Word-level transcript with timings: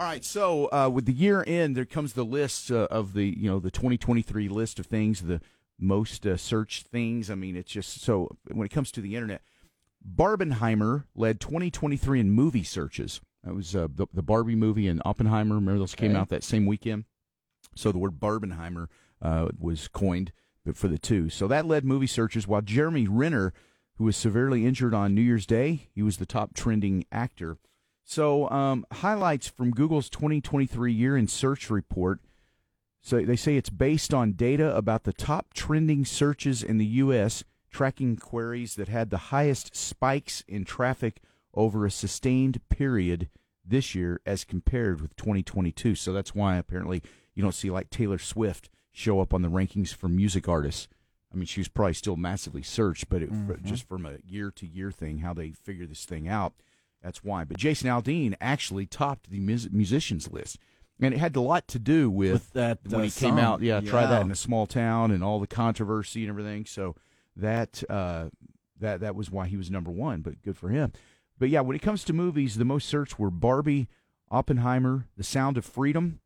All 0.00 0.06
right, 0.06 0.24
so 0.24 0.70
uh, 0.72 0.88
with 0.88 1.04
the 1.04 1.12
year 1.12 1.44
end, 1.46 1.76
there 1.76 1.84
comes 1.84 2.14
the 2.14 2.24
list 2.24 2.72
uh, 2.72 2.88
of 2.90 3.12
the 3.12 3.24
you 3.38 3.50
know 3.50 3.58
the 3.58 3.70
2023 3.70 4.48
list 4.48 4.78
of 4.78 4.86
things, 4.86 5.20
the 5.20 5.42
most 5.78 6.26
uh, 6.26 6.38
searched 6.38 6.86
things. 6.86 7.30
I 7.30 7.34
mean, 7.34 7.54
it's 7.54 7.70
just 7.70 8.00
so 8.00 8.34
when 8.50 8.64
it 8.64 8.70
comes 8.70 8.90
to 8.92 9.02
the 9.02 9.14
internet, 9.14 9.42
Barbenheimer 10.02 11.04
led 11.14 11.38
2023 11.38 12.18
in 12.18 12.30
movie 12.30 12.64
searches. 12.64 13.20
That 13.44 13.54
was 13.54 13.76
uh, 13.76 13.88
the, 13.94 14.06
the 14.14 14.22
Barbie 14.22 14.54
movie 14.54 14.88
and 14.88 15.02
Oppenheimer. 15.04 15.56
Remember 15.56 15.78
those 15.78 15.94
came 15.94 16.12
Okay. 16.12 16.18
out 16.18 16.30
that 16.30 16.44
same 16.44 16.64
weekend. 16.64 17.04
So 17.76 17.92
the 17.92 17.98
word 17.98 18.18
Barbenheimer 18.18 18.86
uh, 19.20 19.48
was 19.58 19.86
coined 19.86 20.32
for 20.72 20.88
the 20.88 20.96
two. 20.98 21.28
So 21.28 21.46
that 21.48 21.66
led 21.66 21.84
movie 21.84 22.06
searches. 22.06 22.48
While 22.48 22.62
Jeremy 22.62 23.06
Renner, 23.06 23.52
who 23.96 24.04
was 24.04 24.16
severely 24.16 24.64
injured 24.64 24.94
on 24.94 25.14
New 25.14 25.20
Year's 25.20 25.44
Day, 25.44 25.88
he 25.94 26.02
was 26.02 26.16
the 26.16 26.24
top 26.24 26.54
trending 26.54 27.04
actor. 27.12 27.58
So 28.10 28.50
um, 28.50 28.84
highlights 28.90 29.46
from 29.46 29.70
Google's 29.70 30.10
2023 30.10 30.92
year 30.92 31.16
in 31.16 31.28
search 31.28 31.70
report. 31.70 32.18
So 33.00 33.20
they 33.20 33.36
say 33.36 33.56
it's 33.56 33.70
based 33.70 34.12
on 34.12 34.32
data 34.32 34.76
about 34.76 35.04
the 35.04 35.12
top 35.12 35.54
trending 35.54 36.04
searches 36.04 36.60
in 36.64 36.78
the 36.78 36.86
U.S., 36.86 37.44
tracking 37.70 38.16
queries 38.16 38.74
that 38.74 38.88
had 38.88 39.10
the 39.10 39.30
highest 39.30 39.76
spikes 39.76 40.42
in 40.48 40.64
traffic 40.64 41.20
over 41.54 41.86
a 41.86 41.90
sustained 41.92 42.60
period 42.68 43.28
this 43.64 43.94
year 43.94 44.20
as 44.26 44.42
compared 44.42 45.00
with 45.00 45.14
2022. 45.14 45.94
So 45.94 46.12
that's 46.12 46.34
why 46.34 46.56
apparently 46.56 47.02
you 47.36 47.44
don't 47.44 47.54
see 47.54 47.70
like 47.70 47.90
Taylor 47.90 48.18
Swift 48.18 48.70
show 48.90 49.20
up 49.20 49.32
on 49.32 49.42
the 49.42 49.48
rankings 49.48 49.94
for 49.94 50.08
music 50.08 50.48
artists. 50.48 50.88
I 51.32 51.36
mean, 51.36 51.46
she 51.46 51.60
was 51.60 51.68
probably 51.68 51.94
still 51.94 52.16
massively 52.16 52.64
searched, 52.64 53.08
but 53.08 53.22
it, 53.22 53.30
Mhm. 53.30 53.62
just 53.62 53.86
from 53.86 54.04
a 54.04 54.18
year 54.26 54.50
to 54.50 54.66
year 54.66 54.90
thing, 54.90 55.18
how 55.18 55.32
they 55.32 55.52
figure 55.52 55.86
this 55.86 56.04
thing 56.04 56.26
out, 56.26 56.54
that's 57.02 57.24
why. 57.24 57.44
But 57.44 57.56
Jason 57.56 57.88
Aldean 57.88 58.34
actually 58.40 58.86
topped 58.86 59.30
the 59.30 59.40
mus- 59.40 59.68
musicians 59.70 60.30
list. 60.30 60.58
And 61.02 61.14
it 61.14 61.18
had 61.18 61.34
a 61.34 61.40
lot 61.40 61.66
to 61.68 61.78
do 61.78 62.10
with, 62.10 62.32
With 62.32 62.52
that, 62.52 62.80
when 62.84 63.00
uh, 63.00 63.04
he 63.04 63.10
came 63.10 63.38
out. 63.38 63.62
Yeah, 63.62 63.80
try 63.80 64.06
that 64.06 64.20
in 64.22 64.30
a 64.30 64.36
small 64.36 64.66
town 64.66 65.10
and 65.10 65.24
all 65.24 65.40
the 65.40 65.46
controversy 65.46 66.22
and 66.22 66.28
everything. 66.28 66.66
So 66.66 66.94
that 67.36 67.82
uh, 67.88 68.28
that 68.80 69.00
that 69.00 69.14
was 69.14 69.30
why 69.30 69.46
he 69.46 69.56
was 69.56 69.70
number 69.70 69.90
one. 69.90 70.20
But 70.20 70.42
good 70.42 70.58
for 70.58 70.68
him. 70.68 70.92
But 71.38 71.48
yeah, 71.48 71.62
when 71.62 71.74
it 71.74 71.80
comes 71.80 72.04
to 72.04 72.12
movies, 72.12 72.56
the 72.56 72.66
most 72.66 72.86
searched 72.86 73.18
were 73.18 73.30
Barbie, 73.30 73.88
Oppenheimer, 74.30 75.06
The 75.16 75.24
Sound 75.24 75.56
of 75.56 75.64
Freedom, 75.64 76.20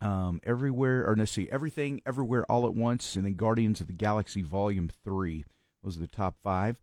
um, 0.00 0.40
Everywhere, 0.44 1.04
or 1.04 1.16
let's 1.16 1.32
see, 1.32 1.48
Everything, 1.50 2.00
Everywhere, 2.06 2.44
All 2.48 2.64
at 2.64 2.74
Once, 2.74 3.16
and 3.16 3.24
then 3.24 3.34
Guardians 3.34 3.80
of 3.80 3.88
the 3.88 3.92
Galaxy 3.92 4.42
Volume 4.42 4.88
Three. 5.02 5.44
Those 5.82 5.96
are 5.96 6.00
the 6.00 6.06
top 6.06 6.36
five. 6.44 6.76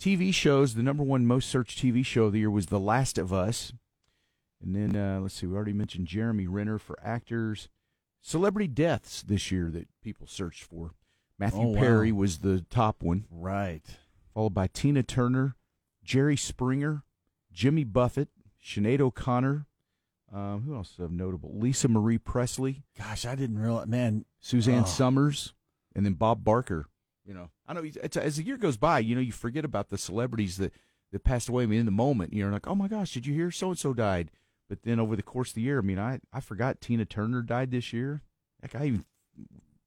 TV 0.00 0.32
shows. 0.32 0.74
The 0.74 0.82
number 0.82 1.02
one 1.02 1.26
most 1.26 1.48
searched 1.48 1.78
TV 1.78 2.04
show 2.04 2.24
of 2.24 2.32
the 2.32 2.40
year 2.40 2.50
was 2.50 2.66
The 2.66 2.78
Last 2.80 3.18
of 3.18 3.32
Us. 3.32 3.72
And 4.62 4.74
then 4.74 4.96
uh, 4.96 5.20
let's 5.20 5.34
see, 5.34 5.46
we 5.46 5.54
already 5.56 5.72
mentioned 5.72 6.06
Jeremy 6.06 6.46
Renner 6.46 6.78
for 6.78 6.98
actors. 7.02 7.68
Celebrity 8.20 8.68
deaths 8.68 9.22
this 9.22 9.50
year 9.52 9.70
that 9.70 9.88
people 10.02 10.26
searched 10.26 10.64
for. 10.64 10.92
Matthew 11.38 11.60
Oh, 11.60 11.66
wow. 11.68 11.78
Perry 11.80 12.10
was 12.12 12.38
the 12.38 12.64
top 12.68 13.02
one, 13.02 13.24
Right. 13.30 13.82
followed 14.34 14.54
by 14.54 14.66
Tina 14.66 15.04
Turner, 15.04 15.54
Jerry 16.02 16.36
Springer, 16.36 17.04
Jimmy 17.52 17.84
Buffett, 17.84 18.28
Sinead 18.64 19.00
O'Connor. 19.00 19.66
Um, 20.32 20.62
who 20.62 20.74
else 20.74 20.98
of 20.98 21.10
notable? 21.12 21.52
Lisa 21.58 21.88
Marie 21.88 22.18
Presley, 22.18 22.82
Gosh, 22.98 23.24
I 23.24 23.34
didn't 23.34 23.58
realize. 23.60 23.86
Man, 23.86 24.24
Suzanne 24.40 24.82
Oh. 24.82 24.86
Somers, 24.86 25.54
and 25.94 26.04
then 26.04 26.14
Bob 26.14 26.44
Barker. 26.44 26.86
You 27.28 27.34
know, 27.34 27.50
I 27.66 27.74
know 27.74 27.82
it's, 27.84 28.16
as 28.16 28.36
the 28.38 28.42
year 28.42 28.56
goes 28.56 28.78
by, 28.78 29.00
you 29.00 29.14
know, 29.14 29.20
you 29.20 29.32
forget 29.32 29.62
about 29.62 29.90
the 29.90 29.98
celebrities 29.98 30.56
that, 30.56 30.72
that 31.12 31.24
passed 31.24 31.50
away. 31.50 31.64
I 31.64 31.66
mean, 31.66 31.80
in 31.80 31.86
the 31.86 31.92
moment, 31.92 32.32
you're 32.32 32.50
like, 32.50 32.66
oh 32.66 32.74
my 32.74 32.88
gosh, 32.88 33.12
did 33.12 33.26
you 33.26 33.34
hear 33.34 33.50
so 33.50 33.68
and 33.68 33.78
so 33.78 33.92
died? 33.92 34.30
But 34.66 34.82
then 34.82 34.98
over 34.98 35.14
the 35.14 35.22
course 35.22 35.50
of 35.50 35.56
the 35.56 35.60
year, 35.60 35.78
I 35.78 35.82
mean, 35.82 35.98
I, 35.98 36.20
I 36.32 36.40
forgot 36.40 36.80
Tina 36.80 37.04
Turner 37.04 37.42
died 37.42 37.70
this 37.70 37.92
year. 37.92 38.22
Heck, 38.62 38.74
I 38.74 38.86
even 38.86 39.04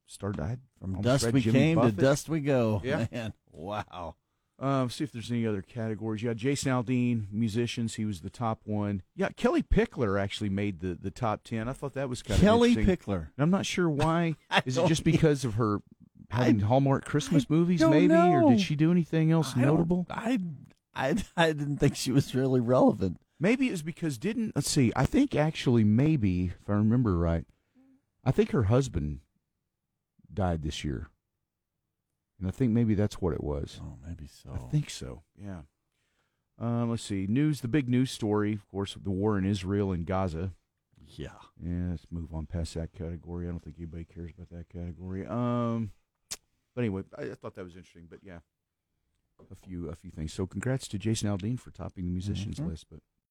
started. 0.06 0.40
I 0.40 0.57
from 0.79 1.02
dust 1.02 1.31
we 1.31 1.41
Jimmy 1.41 1.59
came 1.59 1.75
Buffett. 1.78 1.96
to 1.96 2.02
dust 2.02 2.29
we 2.29 2.41
go. 2.41 2.79
Yeah. 2.85 3.07
Man, 3.12 3.34
wow. 3.52 4.16
Um, 4.59 4.91
see 4.91 5.03
if 5.03 5.12
there's 5.12 5.31
any 5.31 5.47
other 5.47 5.63
categories. 5.63 6.22
Yeah, 6.22 6.35
Jason 6.35 6.72
Aldean, 6.72 7.25
musicians, 7.31 7.96
he 7.96 8.06
was 8.06 8.22
the 8.22 8.29
top 8.29 8.62
one. 8.66 9.02
Yeah, 9.16 9.29
Kellie 9.35 9.63
Pickler 9.63 10.22
actually 10.22 10.50
made 10.50 10.81
the, 10.81 10.94
the 10.94 11.09
top 11.09 11.44
ten. 11.44 11.68
I 11.68 11.73
thought 11.73 11.94
that 11.94 12.08
was 12.08 12.22
kind 12.22 12.40
Kellie 12.40 12.69
of 12.69 12.85
Kellie 12.85 12.85
Pickler. 12.85 13.28
I'm 13.40 13.50
not 13.50 13.66
sure 13.66 13.90
why. 13.90 14.35
Is 14.68 14.78
it 14.78 14.88
just 14.88 15.03
because 15.03 15.44
of 15.44 15.56
her 15.56 15.81
having 16.31 16.59
Hallmark 16.59 17.06
Christmas 17.06 17.50
movies, 17.50 17.81
don't 17.81 17.92
maybe, 17.92 18.14
or 18.14 18.50
did 18.50 18.62
she 18.62 18.75
do 18.75 18.92
anything 18.92 19.31
else 19.31 19.53
I 19.56 19.62
notable? 19.62 20.08
I, 20.09 20.40
I, 20.96 21.16
I 21.38 21.47
didn't 21.47 21.78
think 21.78 21.96
she 21.96 22.12
was 22.12 22.34
really 22.34 22.59
relevant. 22.59 23.19
Maybe 23.40 23.68
it 23.68 23.72
was 23.72 23.81
because 23.81 24.18
didn't 24.18 24.53
let's 24.56 24.70
see. 24.70 24.91
I 24.96 25.06
think 25.06 25.36
actually 25.36 25.84
maybe 25.84 26.52
if 26.62 26.70
I 26.70 26.74
remember 26.74 27.18
right, 27.18 27.46
I 28.24 28.31
think 28.31 28.52
her 28.52 28.64
husband 28.64 29.20
died 30.34 30.62
this 30.64 30.84
year, 30.84 31.09
and 32.40 32.47
I 32.47 32.52
think 32.52 32.72
maybe 32.72 32.94
that's 32.94 33.22
what 33.22 33.34
it 33.34 33.44
was. 33.44 33.80
Oh, 33.84 33.97
maybe 34.08 34.28
so. 34.28 34.52
I 34.53 34.72
think 34.72 34.90
so. 34.90 35.24
Yeah. 35.36 35.62
Um, 36.59 36.91
let's 36.91 37.02
see. 37.02 37.25
News. 37.28 37.62
The 37.62 37.68
big 37.68 37.90
news 37.90 38.12
story, 38.12 38.53
of 38.53 38.68
course, 38.68 38.96
the 39.02 39.09
war 39.09 39.38
in 39.40 39.46
Israel 39.46 39.91
and 39.91 40.06
Gaza. 40.06 40.52
Yeah. 41.08 41.30
Yeah. 41.59 41.90
Let's 41.91 42.06
move 42.12 42.34
on 42.34 42.46
past 42.46 42.75
that 42.75 42.94
category. 42.94 43.47
I 43.47 43.50
don't 43.50 43.64
think 43.64 43.78
anybody 43.80 44.06
cares 44.06 44.31
about 44.36 44.50
that 44.52 44.70
category. 44.70 45.25
Um, 45.25 45.91
but 46.76 46.82
anyway, 46.82 47.04
I, 47.18 47.24
I 47.24 47.36
thought 47.36 47.56
that 47.56 47.64
was 47.64 47.76
interesting. 47.76 48.08
But 48.09 48.20
yeah, 48.24 48.40
a 49.52 49.56
few 49.56 49.90
a 49.90 49.96
few 49.96 50.12
things. 50.12 50.34
So 50.34 50.46
congrats 50.48 50.88
to 50.90 50.98
Jason 50.98 51.30
Aldean 51.30 51.59
for 51.59 51.72
topping 51.72 52.06
the 52.06 52.12
musicians 52.12 52.59
Mhm. 52.59 52.68
list. 52.68 52.86
But 52.90 53.00